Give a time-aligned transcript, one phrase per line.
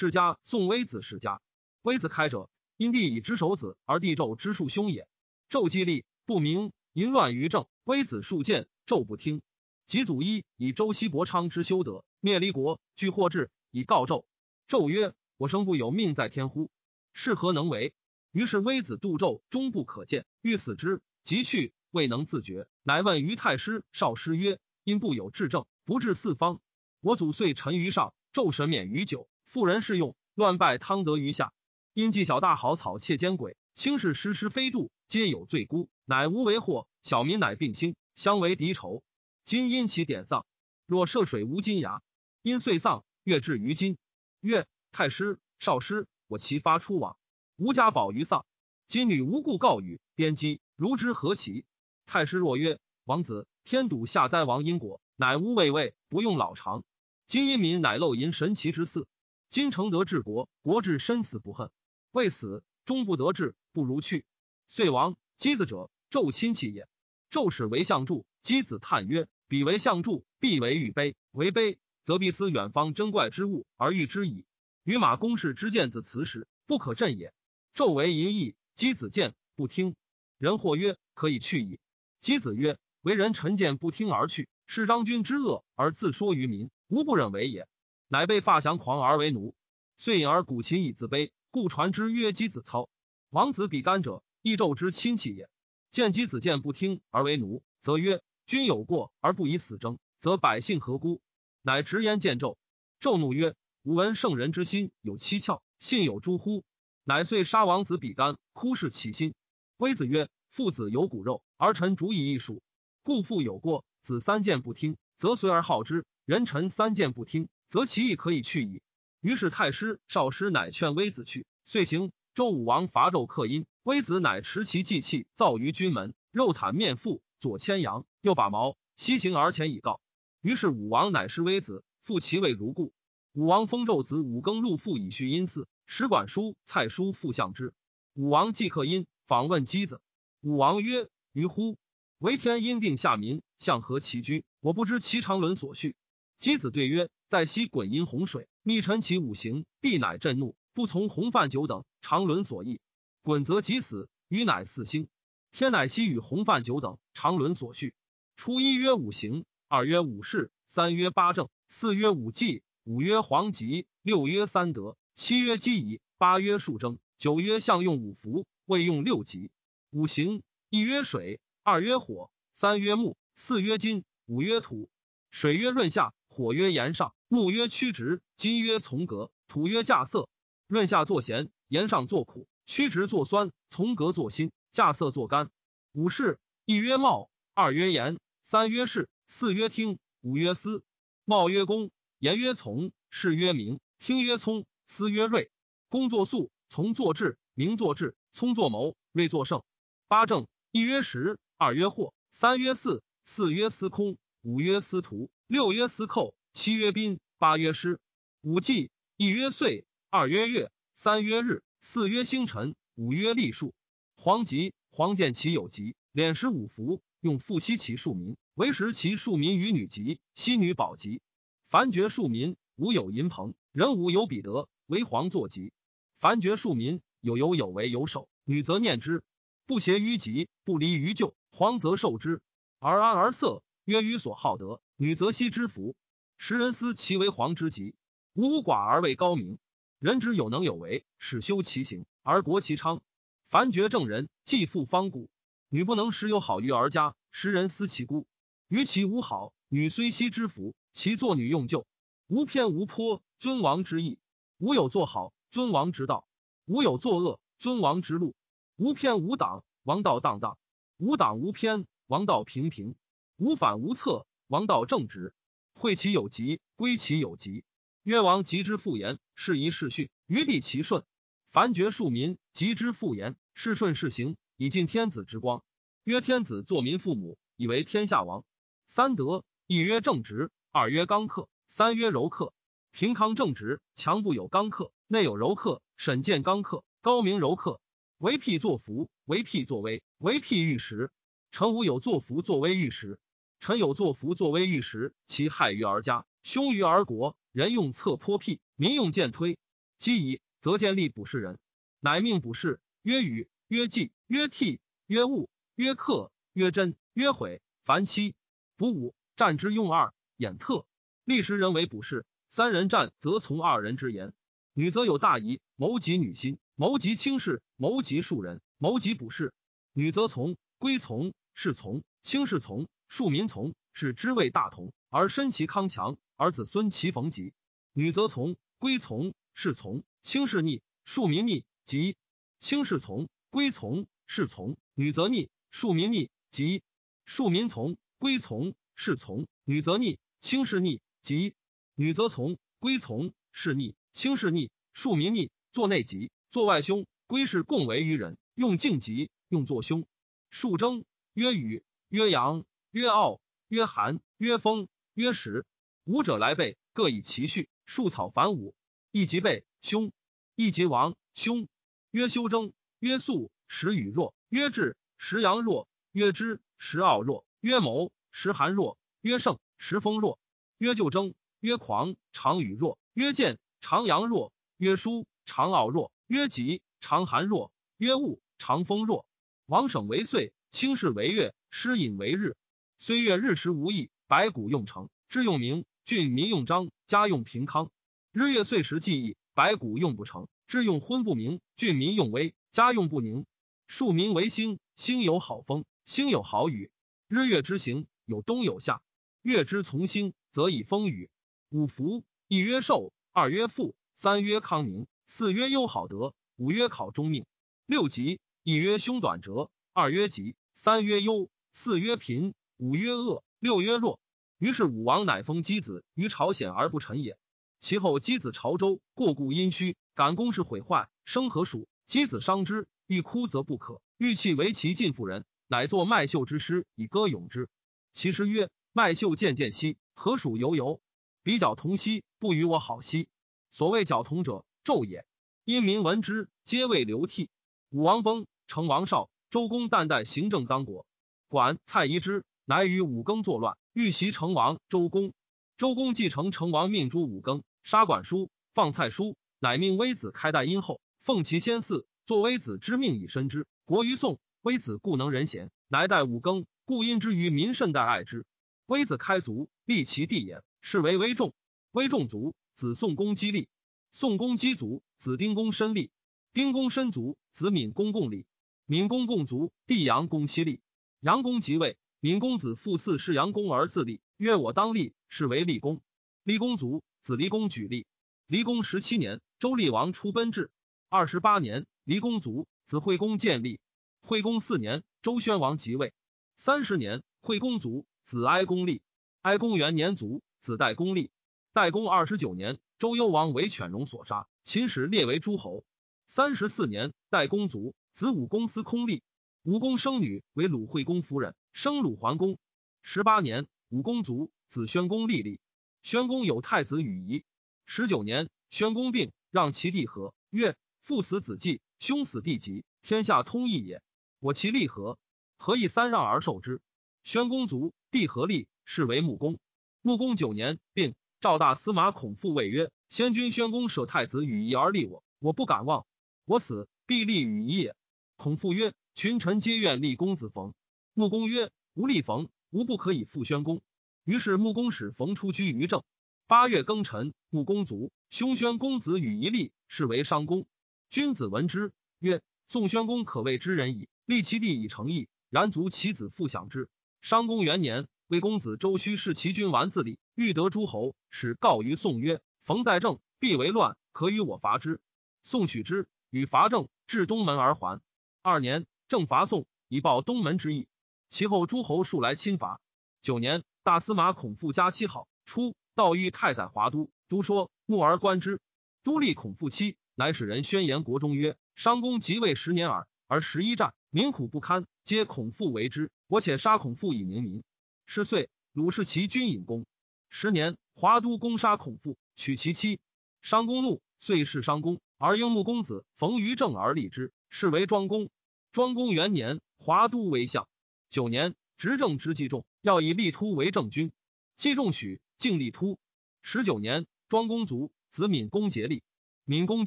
[0.00, 1.42] 世家宋微子世家。
[1.82, 5.08] 微子开者，因帝以之守子，而帝纣之庶兄也。
[5.50, 7.66] 纣既立，不明，淫乱于政。
[7.82, 9.42] 微子数谏，纣不听。
[9.86, 14.24] 及祖一以周西伯昌之修德，灭离国，据获志，以告纣。
[14.68, 16.70] 纣曰：“我生不有命在天乎？
[17.12, 17.92] 是何能为？”
[18.30, 26.60] 于是微子度纣，终不可见，欲死之，即去，未能自决，乃问于太师、少师曰：“因不有至政，不治四方。
[27.00, 31.54] 我祖遂臣于上，纣神免于九，妇人适用，乱败汤德于下。
[31.94, 36.86] 因计小大好草窃奸鬼，轻视失失非度，皆有罪辜，乃无为祸。
[37.02, 39.02] 小民乃并兴，相为敌仇。
[39.46, 40.44] 今因其典葬，
[40.84, 42.02] 若涉水无金牙，
[42.42, 43.96] 因遂丧，月至于今。
[44.40, 47.16] 曰：太师、少师，我其发出往，
[47.56, 48.44] 吾家宝于丧。
[48.86, 51.64] 今女无故告语，颠讥，如之何其？
[52.04, 56.84] 太师若曰：王子，天赌下灾亡因果，乃无畏畏，不用老长。
[57.26, 59.06] 今因民乃漏淫神奇之祀。
[59.50, 61.70] 今诚德治国，国治身死不恨，
[62.10, 64.26] 未死终不得志，不如去。
[64.66, 65.16] 遂亡。
[65.38, 66.86] 箕子者，纣亲戚也。
[67.30, 69.26] 纣使为相助，箕子叹曰。
[69.46, 74.44] 彼为相助，必为欲卑；为卑，则必思远方珍怪之物而欲之矣。
[74.84, 77.32] 与马公氏之见子辞时，不可振也。
[77.74, 79.96] 纣为淫逸，箕子见不听。
[80.36, 81.80] 人或曰：“可以去矣。”
[82.20, 87.66] 箕子曰：“为人臣见不听而去，是张君之恶而自说于民，无不忍为也。”
[88.08, 89.54] 乃被发降狂而为奴。
[89.96, 92.88] 遂隐而古琴以自卑，故传之曰箕子操。
[93.30, 95.48] 王子比干者，亦纣之亲戚也。
[95.90, 98.22] 见箕子见不听而为奴，则曰。
[98.46, 101.20] 君有过而不以死争，则百姓何辜？
[101.60, 102.56] 乃直言见纣。
[102.98, 106.64] 纣怒曰：“吾闻圣人之心有七窍，信有诸乎？”
[107.04, 109.34] 乃遂杀王子比干，哭视其心。
[109.76, 112.62] 微子曰：“父子有骨肉，儿臣主以一属，
[113.02, 118.82] 故父有过，子三谏不听，则随而好之；人臣三谏不听，则其意可以去矣。”
[119.20, 122.12] 于是太师、少师乃劝微子去，遂行。
[122.34, 127.20] 周武王伐纣克殷，微子乃持其祭器，造于军门，肉袒面腹。
[127.40, 130.00] 左牵羊，右把矛，西行而前以告。
[130.40, 132.92] 于是武王乃失微子，复其位如故。
[133.32, 137.74] 武王封纣子武庚入父以续殷祀，使管叔、蔡叔复相之。
[138.14, 140.00] 武王既克殷，访问箕子。
[140.40, 141.76] 武王曰：“于乎？
[142.18, 144.44] 为天因定下民，向何其居？
[144.60, 145.96] 我不知其常伦所序。”
[146.38, 152.80] 箕子对曰：“在西滚阴洪水，逆陈其五行，帝乃震怒，不从洪范九等常伦所议。
[153.22, 155.08] 滚则即死，余乃四星。”
[155.52, 157.92] 天乃西与洪范九等常伦所序。
[158.36, 169.50] 初一曰五行，二曰五事，三曰八正，四曰五纪，五曰黄极，六曰三德，七曰基仪，八曰数征，九曰象用五福，未用六吉。
[169.90, 174.88] 五行一曰水，二曰火，三曰木，四曰金，五曰土。
[175.30, 180.28] 水曰润下，火曰炎上，木曰曲直，金曰从革，土曰稼色。
[180.66, 184.52] 润下作咸，炎上作苦，曲直作酸，从革作辛。
[184.72, 185.50] 稼色作干，
[185.92, 190.82] 五事一曰茂，二曰言，三曰士，四曰听，五曰思。
[191.24, 195.50] 茂曰公，言曰从，士曰明，听曰聪，思曰睿。
[195.88, 199.62] 公作素，从作智，明作智，聪作谋，睿作胜。
[200.06, 207.98] 八正一曰时，二曰惑，三曰四，四曰司空，五曰司徒，六曰司寇，七曰宾，八曰师。
[208.40, 213.74] 五纪一曰岁，二曰月，三曰日，四曰星辰，五曰历数。
[214.14, 221.20] 黄吉，黄见其有吉，敛食五福，用复息其庶民，为食其庶民于女吉，息女保吉。
[221.68, 225.72] 凡绝庶民，无有银朋，人无有彼得，为黄作吉。
[226.20, 229.24] 凡绝庶民，有有有为有守，女则念之，
[229.66, 232.40] 不谐于吉，不离于旧，黄则受之，
[232.78, 235.96] 而安而色，曰于所好德，女则息之福。
[236.36, 237.94] 时人思其为黄之极，
[238.34, 239.58] 无寡而为高明。
[239.98, 243.00] 人之有能有为，始修其行，而国其昌。
[243.48, 245.30] 凡绝正人，既复方古。
[245.70, 248.26] 女不能时有好于而家，时人思其孤。
[248.68, 251.86] 于其无好，女虽惜之福，其作女用旧。
[252.26, 254.18] 无偏无颇，尊王之意；
[254.58, 256.26] 无有作好，尊王之道；
[256.66, 258.34] 无有作恶，尊王之路。
[258.76, 260.58] 无偏无党，王道荡荡；
[260.98, 262.92] 无党无偏，王道平平；
[263.38, 265.32] 无反无侧，王道正直。
[265.72, 267.62] 惠其有疾，归其有疾。
[268.02, 271.04] 曰王吉之复言，是宜是训，于地其顺。
[271.48, 275.62] 凡绝庶民，及之复言，是顺是行，以尽天子之光。
[276.02, 278.44] 曰天子作民父母，以为天下王。
[278.88, 282.52] 三德，一曰正直，二曰刚克，三曰柔克。
[282.90, 285.80] 平康正直，强不有刚克，内有柔克。
[285.96, 287.80] 审见刚克，高明柔克。
[288.18, 291.12] 为辟作福，为辟作威，为辟御时。
[291.52, 293.18] 臣无有作福作威御时，
[293.60, 297.36] 臣有作福作威御时，其害于而家，凶于而国。
[297.52, 299.58] 人用侧颇辟，民用见推。
[299.98, 301.58] 积矣，则见利卜士人，
[301.98, 307.60] 乃命卜士曰禹，曰季，曰替，曰物，曰克，曰真，曰悔。
[307.82, 308.34] 凡七，
[308.76, 310.86] 卜五，战之用二，衍特。
[311.24, 314.32] 立时人为卜士，三人战，则从二人之言。
[314.72, 319.52] 女则有大仪，谋及女心，谋及轻视，谋及庶人，谋及卜士。
[319.92, 327.54] 女则从，归从，是从，轻视从，庶民从，是知谓大同，而身其康强，而子孙其逢吉。
[327.92, 332.16] 女则从，归从，是从，轻视逆，庶民逆，吉。
[332.60, 336.82] 轻视从，归从，是从，女则逆，庶民逆，吉。
[337.24, 341.54] 庶民从，归从，是从，女则逆，轻视逆，吉。
[341.94, 343.96] 女则从，归从，是逆。
[344.12, 347.06] 轻视逆，庶民逆，作内吉，作外凶。
[347.26, 350.06] 归是共为于人，用敬吉，用作凶。
[350.50, 351.04] 数征
[351.34, 352.64] 曰雨，曰阳，
[352.98, 355.64] 曰傲，曰寒，曰风，曰时。
[356.02, 357.68] 五者来备，各以其序。
[357.86, 358.74] 树草反五，
[359.12, 360.10] 一即备凶，
[360.56, 361.68] 一即亡凶。
[362.10, 370.40] 曰修征，曰素，时雨弱，曰至，时阳弱，曰之，时傲弱，曰谋，时寒弱，曰盛，时风弱。
[370.78, 373.60] 曰旧征，曰狂，常雨弱，曰见。
[373.80, 379.24] 常阳弱，曰舒；常傲弱，曰吉；常寒弱，曰恶；常风弱。
[379.66, 382.56] 王省为岁，轻视为月，失隐为日。
[383.00, 387.92] 虽月日时无益，白骨用成，知用明；郡民用章，家用平康。
[388.32, 393.46] 日月岁时记忆，白骨用不成，知用昏不明；郡民用微，家用不宁。
[393.86, 396.90] 庶民为兴，兴有好风，兴有好雨。
[397.28, 399.00] 日月之行，有冬有夏。
[399.42, 401.30] 月之从星，则以风雨。
[401.68, 403.12] 五福，一曰寿。
[403.32, 407.46] 二曰富，三曰康宁，四曰优好德，五曰考中命。
[407.86, 414.20] 六吉，一曰凶短折，二曰吉，三曰忧，四曰贫，五曰恶，六曰弱。
[414.58, 417.36] 于是武王乃封箕子于朝鲜而不臣也。
[417.80, 421.88] 其后箕子朝周，过故阴虚，感宫室毁坏，生何属？
[422.06, 427.68] 箕子伤之，欲哭则不可，欲泣为其近妇人，乃作麦秀之诗以歌咏之。
[428.12, 431.00] 其诗曰：麦秀渐渐兮，何属犹犹？
[431.42, 433.28] 比较同兮，不与我好兮。
[433.72, 435.26] 所谓角同者，纣也。
[435.64, 437.50] 因民闻之，皆谓流涕。
[437.90, 441.06] 武王崩，成王少，周公旦旦行政当国。
[441.48, 444.78] 管蔡宜之，乃与武庚作乱，欲袭成王。
[444.90, 445.32] 周公，
[445.78, 453.66] 周公继承成王，命诛武庚，杀管叔，放蔡叔，乃命微子开代殷后，奉其先嗣，作微子之命以身之。
[453.86, 458.44] 国于宋，微子故能仁贤，乃代武庚，故因之于民甚待爱之。
[458.84, 460.62] 微子开族，立其弟也。
[460.82, 461.54] 是为微仲，
[461.92, 463.66] 微仲族子宋公姬立，
[464.12, 466.10] 宋公姬族子丁公申立，
[466.52, 468.44] 丁公申族子闵公共立，
[468.84, 470.82] 闵公共族弟杨公妻立。
[471.20, 476.00] 杨公即位，闵公子父嗣是阳公而自立，曰：“我当立，是为立公。”
[476.42, 478.06] 立公族子离公举立。
[478.48, 480.70] 离公十七年，周厉王出奔至。
[481.08, 483.78] 二十八年，离公族子惠公建立。
[484.20, 486.12] 惠公四年，周宣王即位。
[486.56, 489.00] 三十年，惠公族子哀公立。
[489.42, 490.42] 哀公元年卒。
[490.60, 491.30] 子代公立，
[491.72, 495.84] 代公二十九年，周幽王为犬戎所杀，秦始列为诸侯。
[496.26, 499.22] 三十四年，代公卒，子武公司空立。
[499.62, 502.58] 武公生女为鲁惠公夫人，生鲁桓公。
[503.02, 505.60] 十八年，武公卒，子宣公立立。
[506.02, 507.44] 宣公有太子与仪。
[507.86, 514.02] 十九年，宣公病，让其弟和，曰：“父死子继，兄死弟及，天下通义也。
[514.40, 515.20] 我其立和？
[515.56, 516.80] 何以三让而受之？”
[517.22, 519.60] 宣公卒，弟和立，是为穆公。
[520.02, 526.06] 穆公九年病，赵大司马孔父谓曰：“先君宣公舍太子与仪而立我，我不敢忘。
[526.44, 527.94] 我死，必立与仪也。”
[528.34, 530.74] 孔父曰：“群臣皆愿立公子冯。”
[531.18, 533.82] 穆公曰：“吾立冯，吾不可以复宣公。”
[534.22, 536.04] 于是穆公使冯出居于政。
[536.46, 540.64] 八月庚辰，穆公卒，兄宣公子与一立，是为商公。
[541.10, 544.08] 君子闻之曰：“宋宣公可谓知人矣。
[544.26, 546.88] 立其弟以成义，然卒其子复享之。”
[547.20, 548.06] 商公元年。
[548.28, 555.00] 魏公子周须弑其君完自立，欲得诸侯，使告于宋曰：“冯在政，必为乱，可与我伐之。”
[555.42, 558.00] 宋取之，与伐郑，至东门而还。
[558.40, 560.86] 二年，郑伐宋，以报东门之意。
[561.28, 562.80] 其后诸侯数来侵伐。
[563.20, 568.60] 九年，大司马孔父加七号，初，道遇太宰华都，都说目而观之。
[569.02, 576.10] 都立孔父妻，乃使人宣言国中曰：“商公即位十年耳，而十一战，民苦不堪，皆孔父为之。
[576.26, 577.62] 我且杀孔父以宁民。”
[578.06, 579.86] 十岁，鲁氏其君隐公。
[580.30, 583.00] 十年，华都攻杀孔父，取其妻。
[583.42, 588.28] 商公怒，遂弑商公，而婴穆公子冯于正而立之，是为庄公。
[588.72, 590.68] 庄公元年，华都为相。
[591.10, 594.12] 九年，执政之季仲，要以立突为政君。
[594.58, 595.98] 季仲许，敬立突。
[596.42, 599.02] 十九年，庄公卒，子闵公竭立。
[599.46, 599.86] 闵公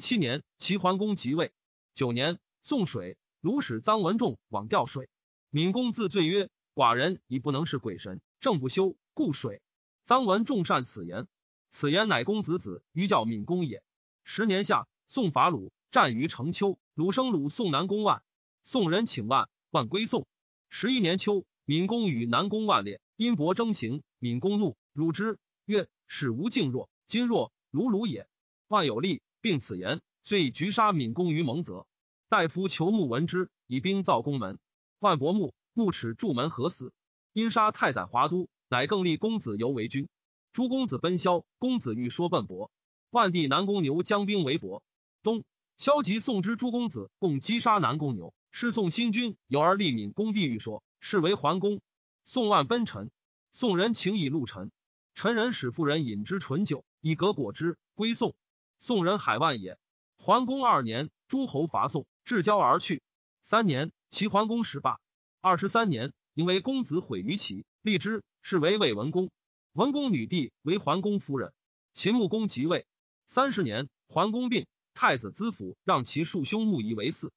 [0.00, 1.52] 七年，齐桓公即位。
[1.94, 5.08] 九年，宋水鲁使臧文仲往调水。
[5.50, 9.62] 闵公自罪曰：“寡人已不能是鬼神，正不修，故水。”
[10.04, 11.28] 臧文仲善此言。
[11.70, 13.84] 此言乃公子子于教闵公也。
[14.24, 16.80] 十年夏，宋伐鲁，战于城丘。
[16.94, 18.24] 鲁生鲁宋南宫万，
[18.64, 20.26] 宋人请万，万归宋。
[20.74, 24.02] 十一年秋，闵公与南宫万列，因伯争行。
[24.18, 28.26] 闵公怒，辱之曰：“使无敬若，今若鲁鲁也。”
[28.68, 31.86] 万有力，并此言，遂以局杀闵公于蒙泽。
[32.30, 34.58] 大夫求穆闻之，以兵造宫门。
[34.98, 36.94] 万伯穆，穆齿筑门何死？
[37.34, 40.08] 因杀太宰华都，乃更立公子游为君。
[40.54, 42.70] 诸公子奔萧，公子欲说奔伯。
[43.10, 44.82] 万帝南宫牛将兵围伯。
[45.22, 45.44] 东，
[45.76, 51.80] 萧及宋之诸公子共击杀南宫牛，是宋新君有而立敏公帝欲说，是为桓公。
[52.26, 53.10] 宋万奔臣，
[53.50, 54.70] 宋人请以陆陈，
[55.14, 58.36] 陈人使妇人饮之醇酒，以革果之，归宋。
[58.78, 59.78] 宋人海万也。
[60.18, 63.02] 桓公二年，诸侯伐宋，至交而去。
[63.42, 65.00] 三年，齐桓公始罢。
[65.40, 69.30] 二十三年，因为公子毁于齐，立之，是为魏文公。
[69.72, 71.54] 文公女弟为桓公夫人，
[71.94, 72.86] 秦穆公即位。
[73.26, 77.30] 三十年，桓公病，太子资府让其庶兄穆仪为嗣。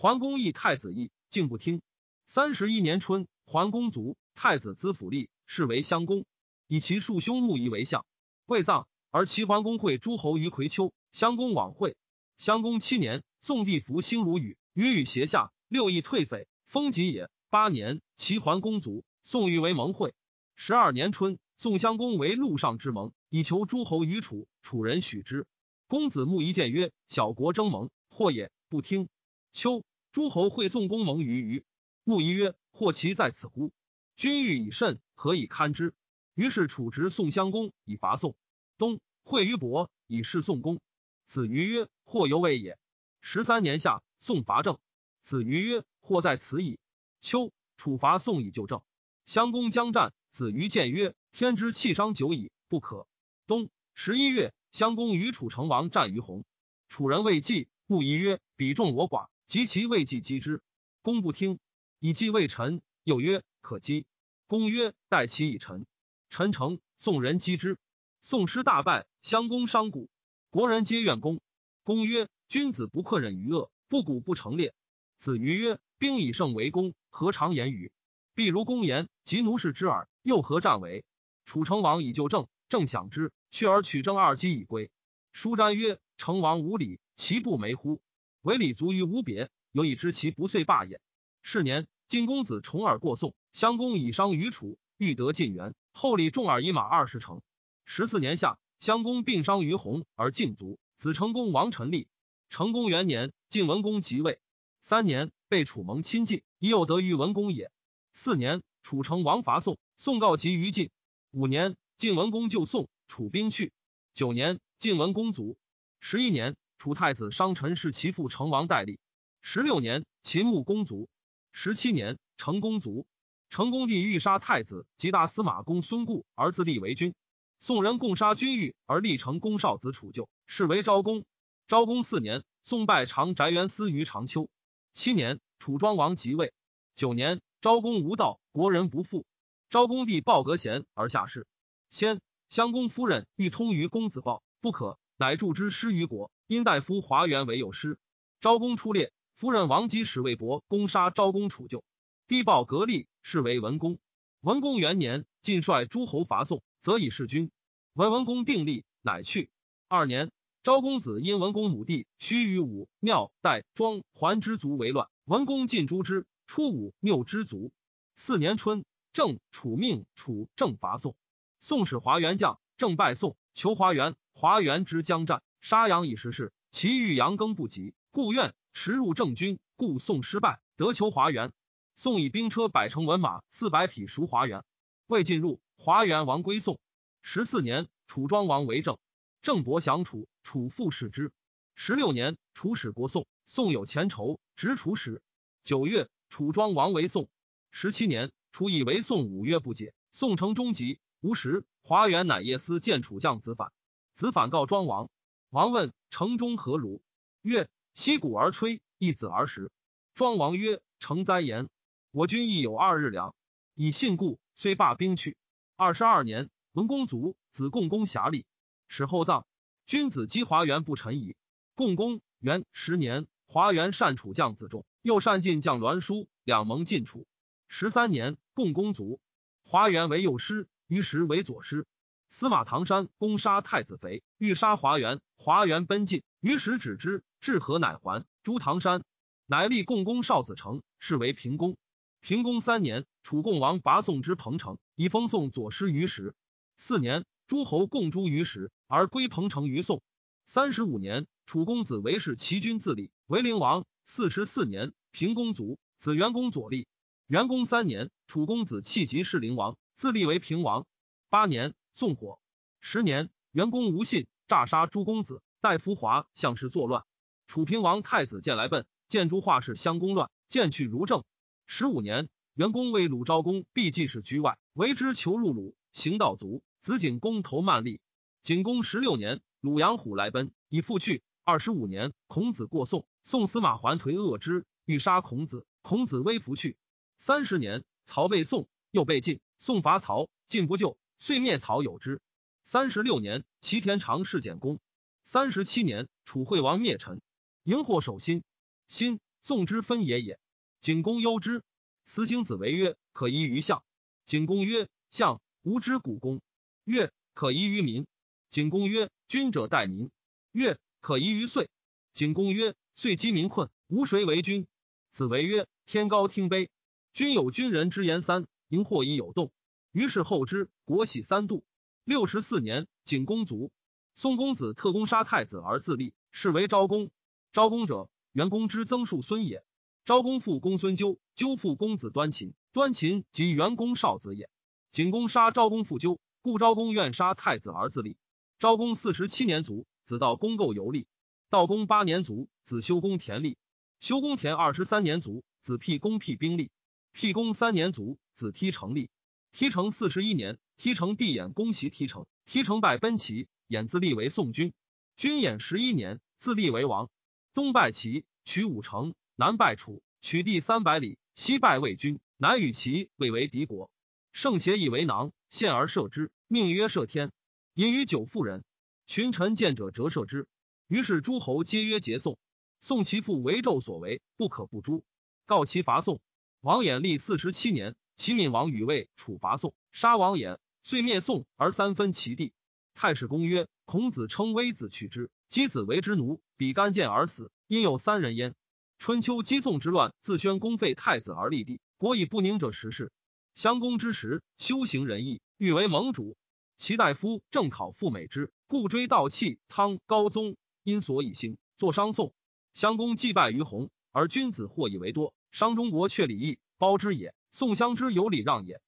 [0.00, 1.82] 桓公议太子义，竟不听。
[2.24, 6.24] 三十一年春，桓公卒，太子资府立，是为襄公，
[6.66, 8.06] 以其庶兄穆仪为相。
[8.46, 11.98] 未葬，而齐桓公会诸侯于葵丘，襄公往会。
[12.38, 17.28] 襄公七年，宋帝服兴如禹，禹与胁下，六邑退匪，封吉也。
[17.50, 20.14] 八年，齐桓公卒，宋欲为盟会。
[20.56, 21.38] 十二年春。
[21.58, 24.48] 宋襄公为陆上之盟，以求诸侯于楚。
[24.62, 25.46] 楚人许之。
[25.88, 29.10] 公子穆仪谏曰：“小国争盟，或也不听。”
[29.52, 31.64] 秋，诸侯会宋公盟于虞。
[32.04, 33.72] 穆仪曰：“或其在此乎？
[34.16, 35.94] 君欲以甚，何以堪之？”
[36.34, 38.34] 于是楚执宋襄公以伐宋。
[38.78, 40.80] 冬，会于伯以示宋公。
[41.26, 42.78] 子瑜曰：“或犹未也。”
[43.20, 44.78] 十三年夏，宋伐郑。
[45.22, 46.80] 子瑜曰：“或在此矣。”
[47.20, 48.82] 秋，楚伐宋以救郑。
[49.26, 51.14] 襄公将战，子瑜谏曰。
[51.32, 53.06] 天之气伤久矣，不可。
[53.46, 56.44] 冬十一月，襄公与楚成王战于洪，
[56.88, 60.62] 楚人未济，穆仪曰：“彼众我寡，及其未济击之。”
[61.02, 61.58] 公不听，
[61.98, 62.82] 以计未臣。
[63.02, 64.06] 又曰：“可击。”
[64.46, 65.86] 公曰：“待其以臣。”
[66.30, 67.76] 臣诚，宋人击之。
[68.20, 70.08] 宋师大败，襄公伤谷，
[70.50, 71.40] 国人皆怨公。
[71.82, 74.72] 公曰：“君子不克忍于恶，不鼓不成列。”
[75.18, 77.90] 子瑜曰：“兵以胜为功，何尝言语？
[78.36, 81.04] 必如公言，及奴士之耳，又何战为？”
[81.44, 84.92] 楚成王以救郑，郑享之，去而取郑二姬以归。
[85.32, 88.00] 书瞻曰：“成王无礼，其不没乎？
[88.42, 91.00] 唯礼足于无别，有以知其不遂罢也。”
[91.42, 97.40] 是年，晋公子重耳过宋，襄公以伤于楚，欲得晋元，后礼重耳以马二十乘。
[97.84, 100.78] 十四年夏，襄公病伤于洪，而晋卒。
[100.96, 102.08] 子成公王臣立。
[102.50, 104.38] 成公元年，晋文公即位。
[104.82, 107.72] 三年，被楚盟亲近，已有得于文公也。
[108.12, 110.90] 四年，楚成王伐宋，宋告急于晋。
[111.30, 113.72] 五年，晋文公救宋，楚兵去。
[114.12, 115.56] 九年，晋文公卒。
[116.00, 118.98] 十一年，楚太子商臣是其父成王代立。
[119.42, 121.10] 十六年，秦穆公卒。
[121.52, 123.04] 十七年，成公卒。
[123.50, 127.12] 成公帝欲杀太子及大司马公孙固，而自立为君。
[127.58, 131.26] 宋人共杀君欲，而立成公少子楚旧，是为昭公。
[131.68, 134.48] 昭公四年，宋拜长翟元司于长丘。
[134.94, 136.54] 七年，楚庄王即位。
[136.94, 139.26] 九年，昭公无道，国人不复。
[139.68, 141.46] 昭公帝鲍格贤而下士，
[141.90, 146.30] 先襄公夫人欲通于公子鲍，不可，乃助之师于国。
[146.50, 147.96] 因大夫华元为有师。
[148.40, 151.84] 昭公出猎，夫人王姬使魏伯攻杀昭公，楚就。
[152.26, 154.00] 低报格立，是为文公。
[154.40, 157.52] 文公元年，晋率诸侯伐宋，则以弑君。
[157.92, 159.48] 文文公定立，乃去。
[159.86, 160.32] 二年，
[160.64, 166.26] 昭公子因文公母弟须与武庙代庄桓之族为乱，文公尽诛之。
[166.48, 167.70] 初武谬之族。
[168.16, 168.84] 四年春。
[169.12, 171.14] 郑楚命楚郑伐宋，
[171.60, 181.52] 宋使华元将，郑败宋，求华元，华元之将战，杀羊以时事，其欲羊耕不及，故愿驰入郑军，故宋失败，得求华元。
[181.96, 184.64] 宋以兵车百乘文马四百匹赎华元，
[185.06, 186.80] 未进入，华元王归宋。
[187.22, 188.98] 十四年，楚庄王为郑，
[189.42, 191.32] 郑伯降楚，楚复使之。
[191.74, 195.22] 十六年，楚使国宋，宋有前仇，执楚使。
[195.62, 197.28] 九月，楚庄王为宋。
[197.70, 198.32] 十七年。
[198.52, 200.98] 楚以为宋五月不解，宋成终极。
[201.20, 203.70] 吴时，华元乃夜思见楚将子反，
[204.14, 205.08] 子反告庄王。
[205.50, 207.02] 王问城中何如？
[207.42, 209.72] 曰：息鼓而吹，一子而食。
[210.14, 211.68] 庄王曰：成哉言！
[212.12, 213.34] 我军亦有二日粮，
[213.74, 215.36] 以信故，虽罢兵去。
[215.74, 218.46] 二十二年，文公卒，子共公侠立，
[218.86, 219.44] 使后葬。
[219.86, 221.34] 君子击华元不臣矣。
[221.74, 227.26] 共公元十年，华元善楚将子仲，又善进将栾书，两盟晋楚。
[227.66, 229.20] 十三年，共公卒。
[229.64, 231.88] 华元为右师，于时为左师。
[232.30, 237.24] 司马唐山攻杀太子肥，欲杀华元，华元奔进，于时止之。
[237.40, 238.24] 至河乃还。
[238.44, 239.02] 诛唐山，
[239.46, 241.76] 乃立共工少子成，是为平公。
[242.20, 246.34] 平公三年，楚共王拔宋之彭城，以封宋左师于时。
[246.76, 250.00] 四年，诸侯共诛于时，而归彭城于宋。
[250.46, 253.84] 三十五年，楚公子为氏齐君自立，为灵王。
[254.04, 256.86] 四十四年，平公卒，子元公左立。
[257.26, 260.86] 元公三年，楚公子弃疾是灵王，自立为平王。
[261.28, 262.38] 八年，宋火。
[262.80, 267.04] 十年，元公无信，诈杀诸公子，待伏华向氏作乱。
[267.46, 271.24] 楚平王太子见来奔，见诸画氏相攻乱，见去如正。
[271.66, 276.62] 十五年，元公为鲁昭公必进士居外，为之求入鲁，行道卒。
[276.80, 278.00] 子景公投曼立。
[278.40, 281.22] 景公十六年，鲁阳虎来奔，以复去。
[281.44, 285.66] 二十五年，孔子过宋，宋司马桓颓恶之，欲杀孔子。
[285.82, 286.76] 孔子微服去。
[287.18, 289.40] 三十年，曹被宋，又被晋。
[289.58, 292.22] 宋伐曹，晋不救，遂灭曹有之。
[292.64, 294.80] 三十六年，齐田常弑简公。
[295.22, 297.20] 三十七年，楚惠王灭陈，
[297.62, 298.42] 荧惑守心。
[298.88, 300.40] 心，宋之分也也。
[300.80, 301.62] 景公忧之，
[302.06, 303.84] 司星子为曰：“可疑于相。”
[304.24, 306.40] 景公曰：“相无知古公。”
[306.84, 308.06] 曰：“可疑于民。”
[308.48, 310.10] 景公曰：“君者待民。”
[310.52, 311.68] 曰：“可疑于岁。”
[312.14, 314.66] 景公曰：“岁饥民困，无谁为君。”
[315.12, 316.70] 子为曰：“天高听卑，
[317.12, 319.52] 君有君人之言三，荧惑以有动。”
[319.92, 321.64] 于是后之，国喜三度。
[322.04, 323.72] 六十四年，景公卒。
[324.14, 327.10] 宋公子特攻杀太子而自立，是为昭公。
[327.52, 329.64] 昭公者，元公之曾庶孙也。
[330.04, 334.48] 昭公父公孙纠，纠父公子端秦，端秦即元公少子也。
[334.92, 338.16] 景公杀昭公父纠，故昭公愿杀太子而自立。
[338.58, 341.08] 昭公四十七年卒，子道公构游历。
[341.48, 343.58] 道公八年卒，子修公田立。
[343.98, 346.70] 修公田二十三年卒，子辟公辟兵立。
[347.12, 349.10] 辟公三年卒，子踢成立。
[349.52, 354.72] 提成四十一年，提成帝衍攻袭提成，提成败奔齐，衍自立为宋君。
[355.16, 357.10] 君衍十一年，自立为王。
[357.52, 359.14] 东败齐，取五城。
[359.36, 363.90] 南败楚，取地三百里；西败魏军，南与齐魏为敌国。
[364.32, 367.32] 圣邪以为囊，献而射之，命曰射天。
[367.72, 368.62] 隐于九妇人，
[369.06, 370.46] 群臣见者折射之。
[370.88, 372.38] 于是诸侯皆曰结宋。
[372.80, 375.04] 宋其父为纣所为，不可不诛。
[375.46, 376.20] 告其伐宋。
[376.60, 382.52] 王衍立四十七年，齐闵王与魏、楚伐宋，杀王衍，遂灭宋而三分其地。
[382.92, 388.54] 太史公曰：孔子称微子取之，箕子为之奴，比干见而死，因有三人焉。
[388.98, 393.10] 春秋姬宋之乱，自宣公废太子而立帝，国以不宁者时事。
[393.54, 396.36] 襄公之时，修行仁义，欲为盟主。
[396.76, 402.34] 其大夫正考赴美之，故追悼弃汤高宗，因所以兴，作商宋。
[402.74, 405.32] 襄公祭拜于弘，而君子或以为多。
[405.52, 407.34] 商中国却礼义，包之也。
[407.50, 408.80] 宋襄之有礼让也。